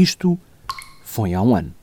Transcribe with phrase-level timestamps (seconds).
[0.00, 0.38] Isto
[1.04, 1.74] foi há um ano.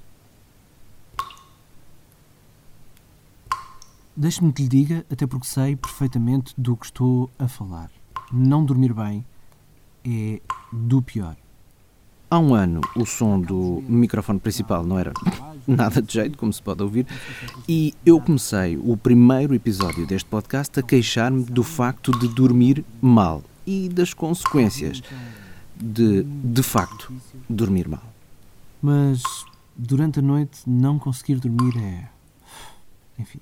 [4.15, 7.91] Deixe-me que lhe diga, até porque sei perfeitamente do que estou a falar.
[8.33, 9.23] Não dormir bem
[10.03, 10.41] é
[10.73, 11.37] do pior.
[12.27, 15.13] Há um ano o som do microfone principal não era
[15.67, 17.05] nada de jeito, como se pode ouvir,
[17.69, 23.43] e eu comecei o primeiro episódio deste podcast a queixar-me do facto de dormir mal
[23.63, 25.03] e das consequências
[25.79, 27.11] de, de facto,
[27.49, 28.03] dormir mal.
[28.81, 29.21] Mas
[29.75, 32.09] durante a noite não conseguir dormir é.
[33.19, 33.39] Enfim.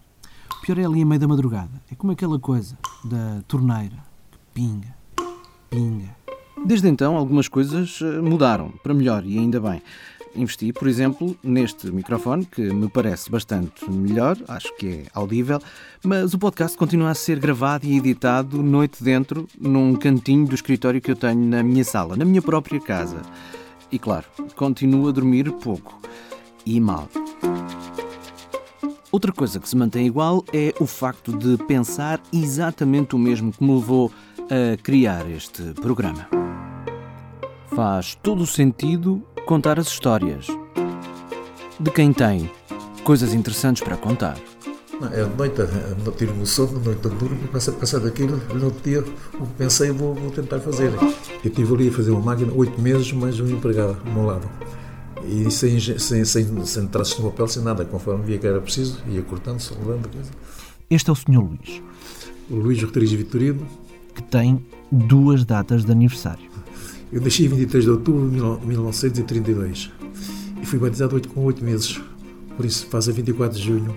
[0.58, 1.82] O pior é ali a meio da madrugada.
[1.92, 3.98] É como aquela coisa da torneira
[4.32, 4.96] que pinga,
[5.70, 6.16] pinga.
[6.66, 9.82] Desde então, algumas coisas eh, mudaram para melhor e ainda bem.
[10.36, 15.60] Investi, por exemplo, neste microfone, que me parece bastante melhor, acho que é audível,
[16.04, 21.02] mas o podcast continua a ser gravado e editado noite dentro, num cantinho do escritório
[21.02, 23.22] que eu tenho na minha sala, na minha própria casa.
[23.92, 26.02] E claro, continuo a dormir pouco
[26.66, 27.08] e mal.
[29.12, 33.64] Outra coisa que se mantém igual é o facto de pensar exatamente o mesmo que
[33.64, 36.28] me levou a criar este programa.
[37.68, 40.48] Faz todo o sentido contar as histórias
[41.80, 42.50] de quem tem
[43.04, 44.38] coisas interessantes para contar.
[45.12, 45.62] É de noite,
[46.04, 49.46] não tiro o sono, de noite duro, começo a pensar daquilo, no outro dia o
[49.46, 50.92] que pensei vou, vou tentar fazer.
[50.94, 54.50] Eu estive ali a fazer uma máquina oito meses, mais um empregado ao meu lado.
[55.28, 59.00] E sem, sem, sem, sem traços no papel, sem nada, conforme via que era preciso,
[59.08, 60.32] ia cortando, soldando, coisa.
[60.90, 61.40] Este é o Sr.
[61.40, 61.82] Luís.
[62.50, 63.66] O Luís Roteriz Vitorino.
[64.14, 66.55] Que tem duas datas de aniversário.
[67.12, 69.92] Eu nasci em 23 de outubro de 1932
[70.62, 72.02] e fui batizado com 8 meses,
[72.58, 73.96] por isso faz a 24 de junho.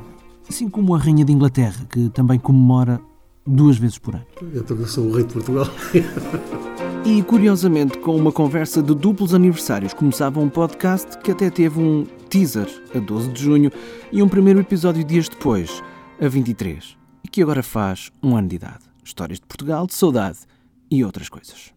[0.48, 3.00] Assim como a Rainha de Inglaterra, que também comemora
[3.46, 4.26] duas vezes por ano.
[4.54, 5.66] Eu sou o rei de Portugal.
[7.04, 12.04] E curiosamente, com uma conversa de duplos aniversários, começava um podcast que até teve um
[12.28, 13.72] teaser a 12 de junho
[14.12, 15.82] e um primeiro episódio dias depois,
[16.20, 18.84] a 23, e que agora faz um ano de idade.
[19.02, 20.40] Histórias de Portugal, de saudade
[20.90, 21.72] e outras coisas.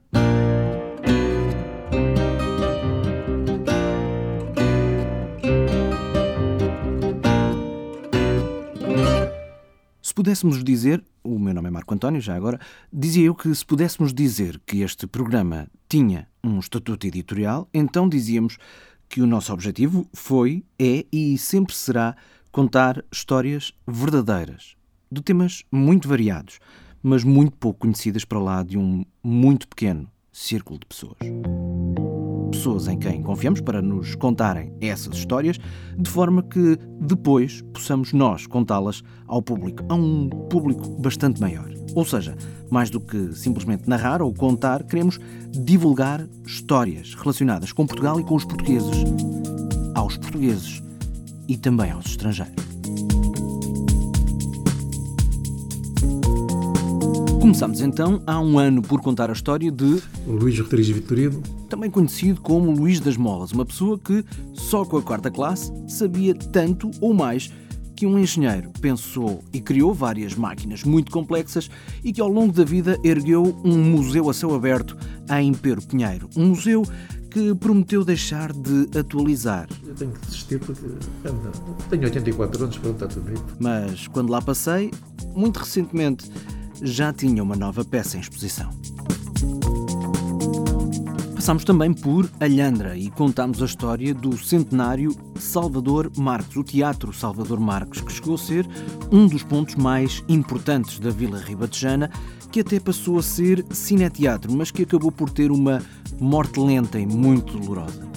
[10.12, 12.60] Se pudéssemos dizer, o meu nome é Marco António, já agora,
[12.92, 18.58] dizia eu que se pudéssemos dizer que este programa tinha um estatuto editorial, então dizíamos
[19.08, 22.14] que o nosso objetivo foi, é e sempre será
[22.52, 24.76] contar histórias verdadeiras,
[25.10, 26.60] de temas muito variados,
[27.02, 31.20] mas muito pouco conhecidas para lá de um muito pequeno círculo de pessoas
[32.62, 35.58] pessoas em quem confiamos para nos contarem essas histórias,
[35.98, 41.68] de forma que depois possamos nós contá-las ao público, a um público bastante maior.
[41.96, 42.38] Ou seja,
[42.70, 45.20] mais do que simplesmente narrar ou contar, queremos
[45.50, 49.06] divulgar histórias relacionadas com Portugal e com os portugueses,
[49.96, 50.84] aos portugueses
[51.48, 52.64] e também aos estrangeiros.
[57.42, 62.42] Começamos então há um ano por contar a história de Luís Rodrigues Vitorino, também conhecido
[62.42, 67.14] como Luís das Molas, uma pessoa que só com a quarta classe sabia tanto ou
[67.14, 67.50] mais
[67.96, 71.70] que um engenheiro pensou e criou várias máquinas muito complexas
[72.04, 74.98] e que ao longo da vida ergueu um museu a céu aberto
[75.40, 76.30] em Pero Pinheiro.
[76.36, 76.84] Um museu
[77.30, 79.70] que prometeu deixar de atualizar.
[79.88, 80.82] Eu tenho que desistir porque
[81.90, 83.42] tenho 84 anos, pronto, está tudo bem.
[83.58, 84.92] Mas quando lá passei,
[85.34, 86.30] muito recentemente,
[86.82, 88.70] já tinha uma nova peça em exposição.
[91.42, 97.60] Passámos também por Alhandra e contámos a história do centenário Salvador Marques, o Teatro Salvador
[97.60, 98.70] Marques, que chegou a ser
[99.12, 102.12] um dos pontos mais importantes da Vila Ribatejana,
[102.52, 105.82] que até passou a ser cineteatro, mas que acabou por ter uma
[106.20, 108.08] morte lenta e muito dolorosa.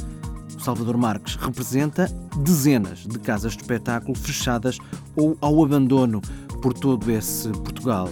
[0.59, 2.05] O Salvador Marques representa
[2.37, 4.77] dezenas de casas de espetáculo fechadas
[5.17, 6.21] ou ao abandono
[6.61, 8.07] por todo esse Portugal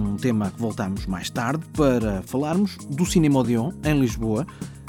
[0.00, 4.46] um tema que voltamos mais tarde para falarmos do Cinema Odeon, em Lisboa,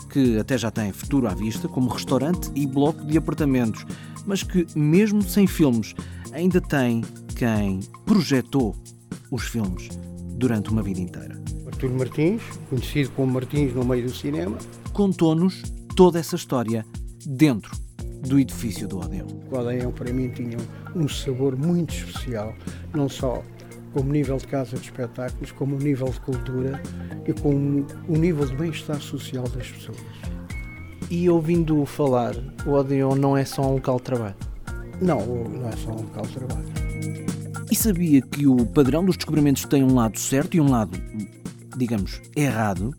[0.09, 3.85] que até já tem futuro à vista como restaurante e bloco de apartamentos,
[4.25, 5.93] mas que, mesmo sem filmes,
[6.33, 7.03] ainda tem
[7.35, 8.75] quem projetou
[9.31, 9.89] os filmes
[10.37, 11.39] durante uma vida inteira.
[11.65, 14.57] Artur Martins, conhecido como Martins no meio do cinema,
[14.93, 15.61] contou-nos
[15.95, 16.85] toda essa história
[17.25, 17.71] dentro
[18.27, 19.27] do edifício do Odeon.
[19.49, 20.57] O Odeon para mim tinha
[20.95, 22.53] um sabor muito especial,
[22.93, 23.41] não só
[23.93, 26.81] como nível de casa de espetáculos, como nível de cultura
[27.25, 29.97] e com o nível de bem-estar social das pessoas.
[31.09, 34.35] E ouvindo falar, o Odeon não é só um local de trabalho?
[35.01, 36.65] Não, não é só um local de trabalho.
[37.71, 40.99] E sabia que o padrão dos descobrimentos tem um lado certo e um lado,
[41.77, 42.95] digamos, errado?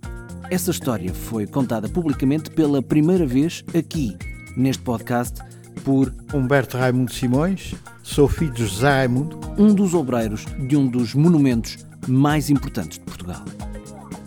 [0.51, 4.17] Essa história foi contada publicamente pela primeira vez aqui,
[4.57, 5.41] neste podcast,
[5.85, 11.15] por Humberto Raimundo Simões, sou filho de José Raimundo, um dos obreiros de um dos
[11.15, 13.44] monumentos mais importantes de Portugal.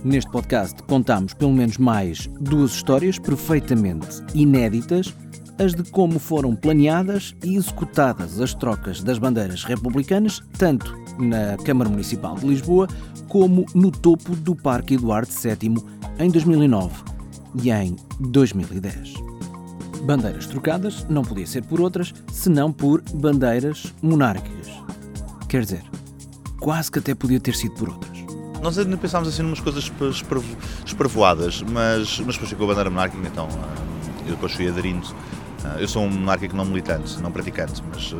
[0.04, 5.14] Neste podcast contamos pelo menos mais duas histórias perfeitamente inéditas,
[5.60, 11.90] as de como foram planeadas e executadas as trocas das bandeiras republicanas, tanto na Câmara
[11.90, 12.88] Municipal de Lisboa
[13.28, 15.76] como no topo do Parque Eduardo VII
[16.20, 16.94] em 2009
[17.62, 19.33] e em 2010.
[20.04, 24.68] Bandeiras trocadas não podia ser por outras, senão por bandeiras monárquicas.
[25.48, 25.84] Quer dizer,
[26.60, 28.12] quase que até podia ter sido por outras.
[28.62, 29.90] Nós ainda pensámos assim numas coisas
[30.86, 33.48] esprevoadas, mas, mas depois ficou a bandeira monárquica, então
[34.26, 35.08] eu depois fui aderindo.
[35.80, 38.14] Eu sou um monárquico não militante, não praticante, mas,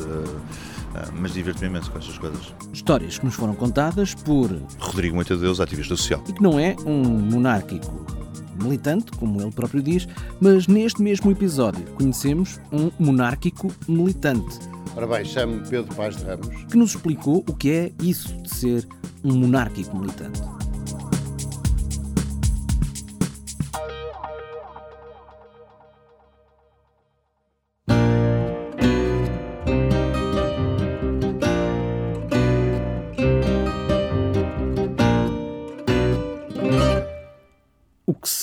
[1.20, 2.54] mas diverto-me imenso com estas coisas.
[2.72, 4.50] Histórias que nos foram contadas por
[4.80, 6.24] Rodrigo Muito Deus, ativista social.
[6.30, 8.23] E que não é um monárquico
[8.62, 10.08] militante, como ele próprio diz,
[10.40, 14.60] mas neste mesmo episódio conhecemos um monárquico militante.
[14.96, 16.48] Ora bem, chamo-me Pedro Paz de Ramos.
[16.70, 18.88] Que nos explicou o que é isso de ser
[19.24, 20.42] um monárquico militante.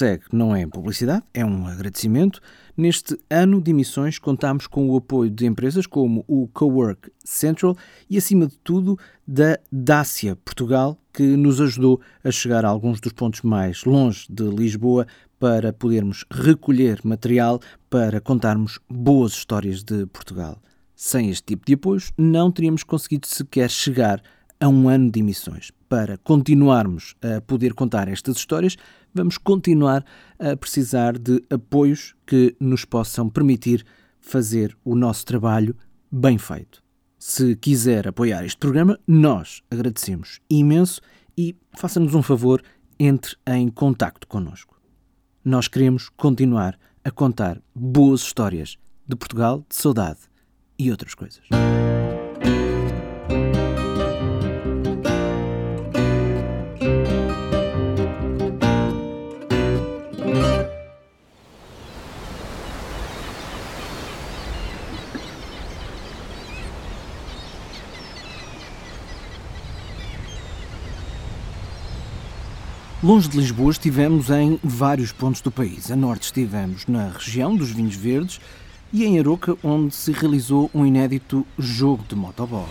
[0.01, 2.41] Segue não é publicidade, é um agradecimento.
[2.75, 7.77] Neste ano de emissões contamos com o apoio de empresas como o Cowork Central
[8.09, 13.13] e, acima de tudo, da Dácia Portugal, que nos ajudou a chegar a alguns dos
[13.13, 15.07] pontos mais longe de Lisboa
[15.39, 17.61] para podermos recolher material
[17.91, 20.63] para contarmos boas histórias de Portugal.
[20.97, 25.71] Sem este tipo de apoios, não teríamos conseguido sequer chegar a um ano de emissões.
[25.89, 28.77] Para continuarmos a poder contar estas histórias,
[29.13, 30.05] vamos continuar
[30.39, 33.85] a precisar de apoios que nos possam permitir
[34.21, 35.75] fazer o nosso trabalho
[36.11, 36.83] bem feito.
[37.19, 41.01] Se quiser apoiar este programa, nós agradecemos imenso
[41.37, 42.63] e faça-nos um favor,
[42.99, 44.79] entre em contacto connosco.
[45.45, 48.77] Nós queremos continuar a contar boas histórias
[49.09, 50.21] de Portugal, de saudade
[50.79, 51.43] e outras coisas.
[73.03, 75.91] Longe de Lisboa estivemos em vários pontos do país.
[75.91, 78.39] A norte estivemos na região dos vinhos verdes
[78.93, 82.69] e em Aroca, onde se realizou um inédito jogo de motobola.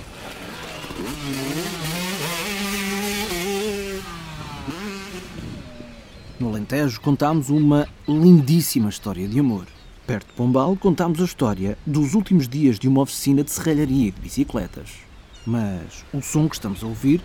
[6.40, 9.66] No Alentejo contámos uma lindíssima história de amor.
[10.06, 14.22] Perto de Pombal contámos a história dos últimos dias de uma oficina de serralharia de
[14.22, 14.92] bicicletas.
[15.44, 17.20] Mas o som que estamos a ouvir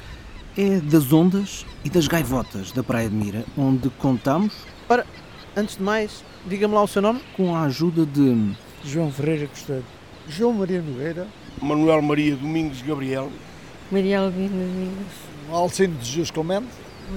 [0.56, 4.55] é das ondas e das gaivotas da Praia de Mira, onde contamos.
[4.89, 5.05] Ora,
[5.56, 8.55] antes de mais, diga-me lá o seu nome, com a ajuda de.
[8.85, 9.85] João Ferreira Custódio,
[10.29, 11.27] João Maria Nogueira,
[11.61, 13.31] Manuel Maria Domingos Gabriel,
[13.91, 15.12] Maria Albina Domingos,
[15.51, 16.69] Alcino de Jesus Clemente,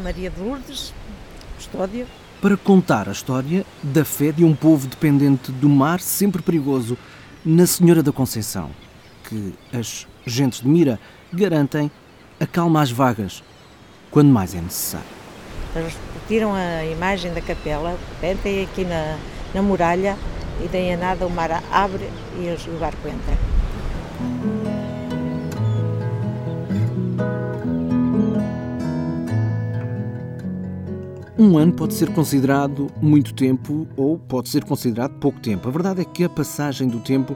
[0.04, 0.94] Maria de Lourdes
[1.58, 2.08] Custódio.
[2.42, 6.98] Para contar a história da fé de um povo dependente do mar, sempre perigoso,
[7.44, 8.72] na Senhora da Conceição,
[9.28, 11.00] que as gentes de Mira
[11.34, 11.92] garantem
[12.40, 13.44] acalma as vagas
[14.12, 15.08] quando mais é necessário.
[15.76, 19.18] Eles tiram a imagem da capela, metem aqui na,
[19.54, 20.18] na muralha
[20.64, 23.38] e daí a nada o mar abre e o barco entra.
[31.40, 35.68] Um ano pode ser considerado muito tempo ou pode ser considerado pouco tempo.
[35.68, 37.36] A verdade é que a passagem do tempo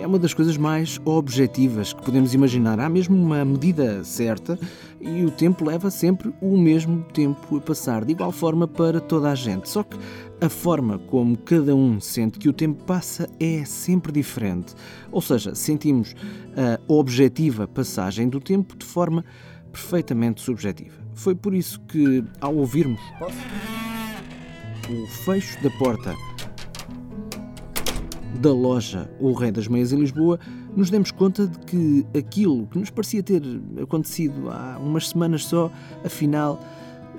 [0.00, 2.80] é uma das coisas mais objetivas que podemos imaginar.
[2.80, 4.58] Há mesmo uma medida certa
[5.00, 9.30] e o tempo leva sempre o mesmo tempo a passar, de igual forma para toda
[9.30, 9.68] a gente.
[9.68, 9.96] Só que
[10.40, 14.74] a forma como cada um sente que o tempo passa é sempre diferente.
[15.10, 16.14] Ou seja, sentimos
[16.56, 19.24] a objetiva passagem do tempo de forma
[19.70, 20.96] perfeitamente subjetiva.
[21.14, 23.00] Foi por isso que, ao ouvirmos
[24.90, 26.14] o fecho da porta
[28.40, 30.38] da loja O Rei das Meias em Lisboa,
[30.76, 33.42] nos demos conta de que aquilo que nos parecia ter
[33.80, 35.70] acontecido há umas semanas só,
[36.04, 36.58] afinal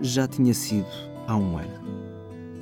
[0.01, 0.88] já tinha sido
[1.27, 1.93] há um ano.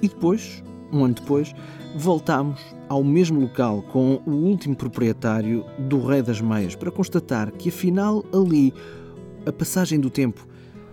[0.02, 1.54] E depois, um ano depois,
[1.96, 7.70] voltámos ao mesmo local com o último proprietário do Rei das Meias para constatar que
[7.70, 8.74] afinal ali
[9.46, 10.48] a passagem do tempo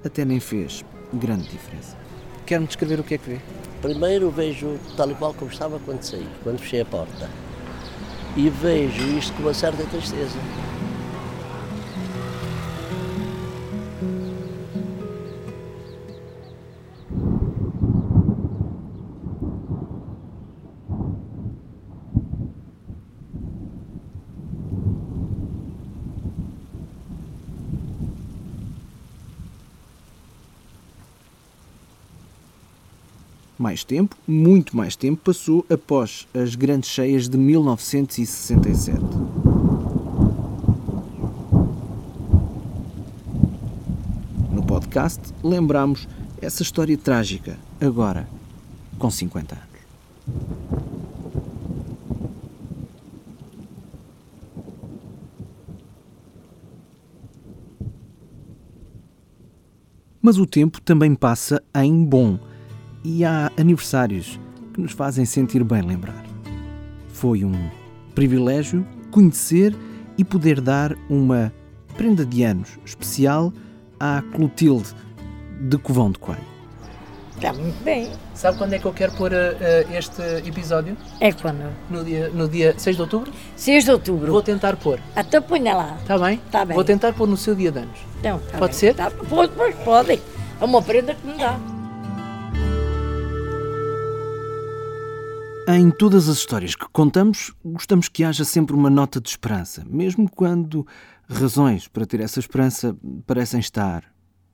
[0.05, 1.97] até nem fez grande diferença.
[2.47, 3.39] Quer-me descrever o que é que vê?
[3.83, 7.48] Primeiro vejo tal e qual como estava quando saí, quando fechei a porta.
[8.39, 10.39] E vejo isto com uma certa tristeza.
[33.69, 38.99] Mais tempo, muito mais tempo, passou após as grandes cheias de 1967.
[44.51, 46.09] No podcast, lembramos
[46.41, 48.27] essa história trágica, agora
[48.99, 49.69] com 50 anos.
[60.23, 62.39] Mas o tempo também passa em bom
[63.05, 64.39] e há aniversários
[64.73, 66.25] que nos fazem sentir bem lembrar.
[67.09, 67.71] Foi um
[68.15, 69.75] privilégio conhecer
[70.17, 71.53] e poder dar uma
[71.97, 73.53] prenda de anos especial
[73.99, 74.95] à Clotilde
[75.61, 76.49] de Covão de Coelho.
[77.35, 78.11] Está muito bem.
[78.35, 80.97] Sabe quando é que eu quero pôr uh, este episódio?
[81.21, 81.73] É quando?
[81.89, 83.33] No dia, no dia 6 de outubro?
[83.55, 84.33] 6 de outubro.
[84.33, 84.99] Vou tentar pôr.
[85.15, 85.97] Até ponha lá.
[86.01, 86.41] Está bem?
[86.45, 86.75] Está bem.
[86.75, 87.99] Vou tentar pôr no seu dia de anos.
[88.19, 88.81] Então, tá Pode bem.
[88.81, 88.95] ser?
[88.95, 90.21] Tá, pode, pode, pode.
[90.61, 91.78] É uma prenda que me dá.
[95.71, 100.27] Em todas as histórias que contamos, gostamos que haja sempre uma nota de esperança, mesmo
[100.27, 100.87] quando
[101.29, 102.97] razões para ter essa esperança
[103.27, 104.03] parecem estar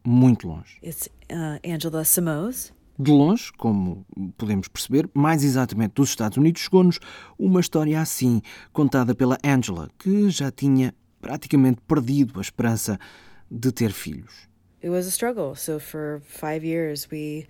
[0.04, 0.76] muito longe.
[0.82, 2.72] It's uh, Angela Samos.
[2.98, 4.04] De longe, como
[4.36, 6.98] podemos perceber, mais exatamente dos Estados Unidos, chegou-nos
[7.38, 8.42] uma história assim,
[8.72, 12.98] contada pela Angela, que já tinha praticamente perdido a esperança
[13.48, 14.48] de ter filhos.
[14.82, 15.54] It was a struggle.
[15.54, 17.46] So for five years, we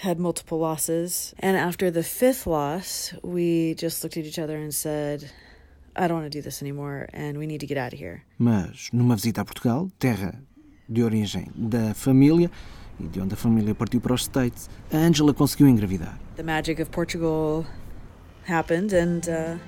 [0.00, 1.34] had multiple losses.
[1.38, 5.30] And after the fifth loss, we just looked at each other and said,
[5.94, 8.22] I don't want to do this anymore and we need to get out of here.
[8.38, 10.40] Mas, numa visita a Portugal, terra
[10.88, 12.50] de origem da família
[12.98, 16.18] e de onde a família partiu para os States, a Angela conseguiu engravidar.
[16.36, 17.66] The magic of Portugal
[18.46, 19.58] happened, and uh,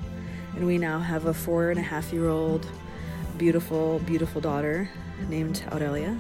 [0.57, 2.67] and we now have a four and a half year old,
[3.37, 4.89] beautiful, beautiful daughter
[5.29, 6.17] named Aurelia.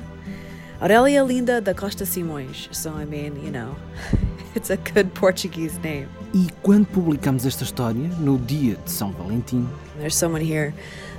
[0.82, 2.68] Aurelia Linda da Costa Simões.
[2.72, 3.76] So I mean, you know,
[4.56, 6.08] it's a good Portuguese name.
[6.34, 10.74] E quando publicamos esta história, no dia de São Valentim, There's someone here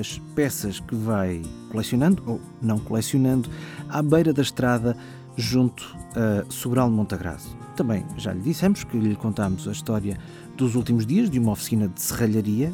[0.00, 3.48] as peças que vai colecionando ou não colecionando
[3.88, 4.94] à beira da estrada
[5.36, 7.56] junto a Sobral de Montagraço.
[7.76, 10.18] Também já lhe dissemos que lhe contámos a história
[10.56, 12.72] dos últimos dias de uma oficina de serralharia,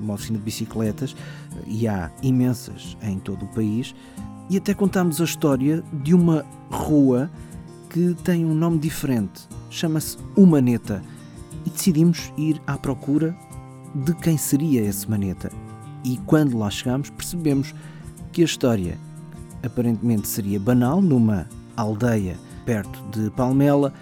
[0.00, 1.16] uma oficina de bicicletas,
[1.66, 3.94] e há imensas em todo o país,
[4.48, 7.28] e até contámos a história de uma rua
[7.90, 11.02] que tem um nome diferente, chama-se Humaneta,
[11.64, 13.36] e decidimos ir à procura
[13.94, 15.50] de quem seria esse maneta.
[16.04, 17.74] E quando lá chegamos, percebemos
[18.30, 18.96] que a história
[19.64, 23.92] aparentemente seria banal numa aldeia perto de Palmela,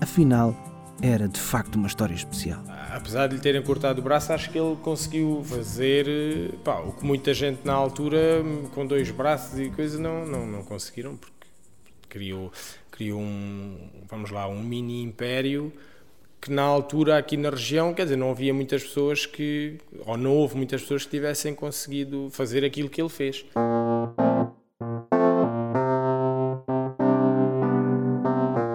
[0.00, 0.54] afinal
[1.02, 2.62] era de facto uma história especial.
[2.92, 7.04] Apesar de lhe terem cortado o braço, acho que ele conseguiu fazer pá, o que
[7.04, 11.34] muita gente na altura, com dois braços e coisa, não, não, não conseguiram, porque
[12.08, 12.52] criou,
[12.90, 13.76] criou um,
[14.08, 15.72] vamos lá, um mini império
[16.44, 20.36] que na altura aqui na região, quer dizer, não havia muitas pessoas que, ou não
[20.36, 23.46] houve muitas pessoas que tivessem conseguido fazer aquilo que ele fez.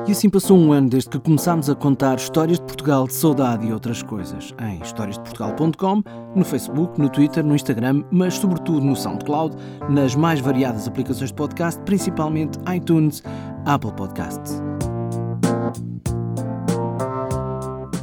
[0.09, 3.67] E assim passou um ano desde que começámos a contar histórias de Portugal, de saudade
[3.67, 4.55] e outras coisas.
[4.59, 6.01] Em historiasdeportugal.com,
[6.35, 9.55] no Facebook, no Twitter, no Instagram, mas sobretudo no SoundCloud,
[9.87, 13.21] nas mais variadas aplicações de podcast, principalmente iTunes,
[13.67, 14.59] Apple Podcasts.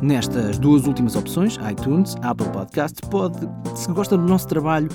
[0.00, 3.36] Nestas duas últimas opções, iTunes, Apple Podcasts, pode,
[3.74, 4.88] se gosta do nosso trabalho,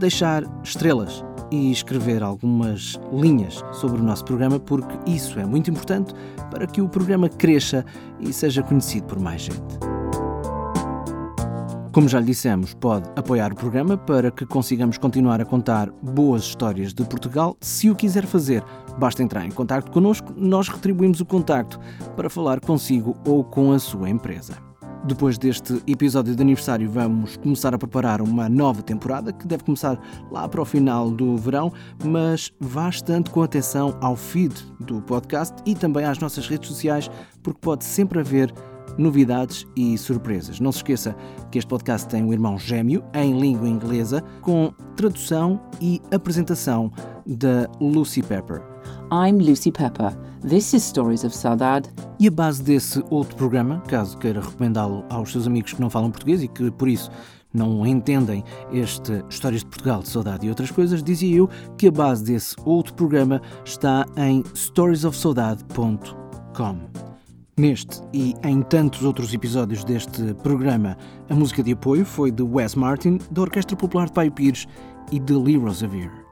[0.00, 6.14] deixar estrelas e escrever algumas linhas sobre o nosso programa, porque isso é muito importante
[6.50, 7.84] para que o programa cresça
[8.20, 9.78] e seja conhecido por mais gente.
[11.96, 16.42] Como já lhe dissemos, pode apoiar o programa para que consigamos continuar a contar boas
[16.42, 17.56] histórias de Portugal.
[17.62, 18.62] Se o quiser fazer,
[18.98, 21.80] basta entrar em contato connosco, nós retribuímos o contacto
[22.14, 24.65] para falar consigo ou com a sua empresa.
[25.06, 29.96] Depois deste episódio de aniversário, vamos começar a preparar uma nova temporada que deve começar
[30.32, 31.72] lá para o final do verão,
[32.04, 37.08] mas vá estando com atenção ao feed do podcast e também às nossas redes sociais,
[37.40, 38.52] porque pode sempre haver
[38.98, 40.58] novidades e surpresas.
[40.58, 41.14] Não se esqueça
[41.52, 46.90] que este podcast tem um irmão gêmeo em língua inglesa, com tradução e apresentação
[47.24, 48.75] da Lucy Pepper.
[49.10, 50.16] I'm Lucy Pepper.
[50.46, 51.88] This is Stories of Saudade.
[52.18, 56.10] E a base desse outro programa, caso queira recomendá-lo aos seus amigos que não falam
[56.10, 57.10] português e que por isso
[57.52, 61.90] não entendem este Histórias de Portugal, de Saudade e outras coisas, dizia eu que a
[61.90, 67.06] base desse outro programa está em storiesofsaudade.com.
[67.58, 70.94] Neste e em tantos outros episódios deste programa,
[71.30, 74.66] a música de apoio foi de Wes Martin, da Orquestra Popular de Paio Pires
[75.10, 76.25] e de Lee Rosevere.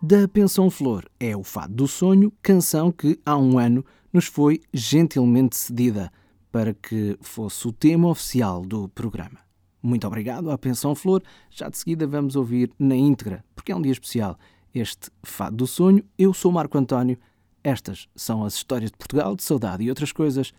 [0.00, 4.60] Da Pensão Flor é o Fado do Sonho, canção que há um ano nos foi
[4.72, 6.12] gentilmente cedida
[6.52, 9.40] para que fosse o tema oficial do programa.
[9.82, 11.20] Muito obrigado à Pensão Flor.
[11.50, 14.38] Já de seguida vamos ouvir na íntegra, porque é um dia especial,
[14.72, 16.04] este Fado do Sonho.
[16.16, 17.18] Eu sou Marco António.
[17.64, 20.52] Estas são as histórias de Portugal, de saudade e outras coisas.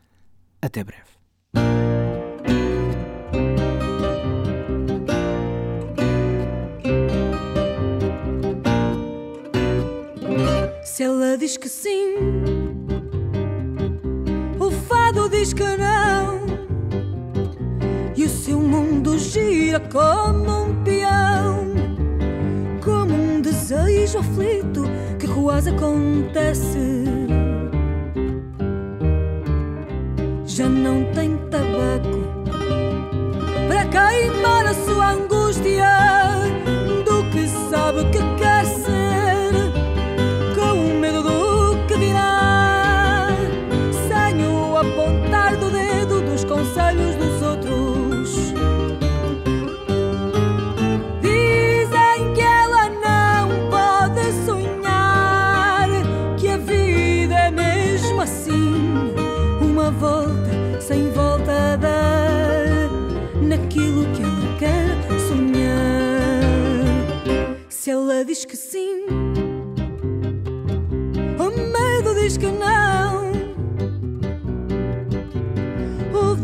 [0.61, 1.98] Até breve.
[10.99, 12.13] Se ela diz que sim,
[14.59, 16.41] o fado diz que não,
[18.17, 21.73] e o seu mundo gira como um peão,
[22.83, 24.83] como um desejo aflito
[25.17, 27.05] que quase acontece.
[30.45, 32.43] Já não tem tabaco
[33.69, 34.67] para queimar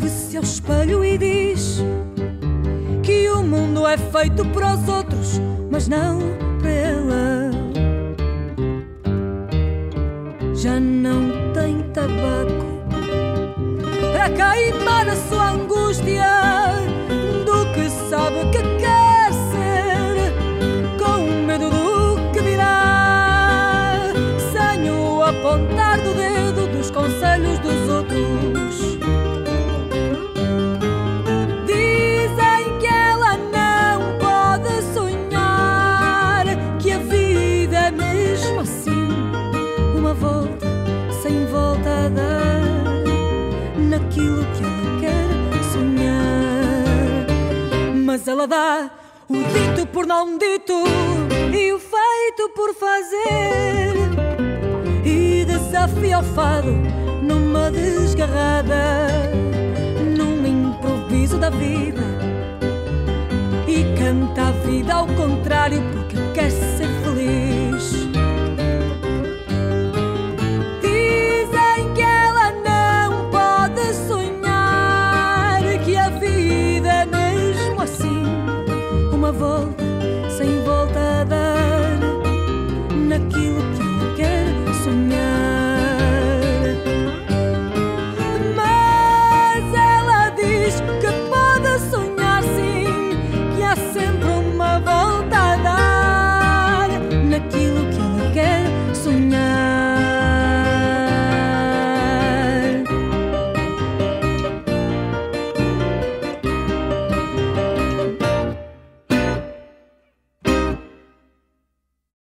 [0.06, 1.84] ao espelho e diz
[3.02, 5.42] que o mundo é feito para os outros,
[5.72, 6.20] mas não
[6.60, 7.52] para ela.
[10.54, 12.66] Já não tem tabaco
[14.12, 16.65] para queimar a sua angústia
[48.26, 48.90] Mas ela dá
[49.30, 50.74] o dito por não dito
[51.54, 53.94] e o feito por fazer.
[55.06, 56.72] E desafia o fado
[57.22, 59.10] numa desgarrada,
[60.18, 62.02] num improviso da vida.
[63.68, 65.84] E canta a vida ao contrário,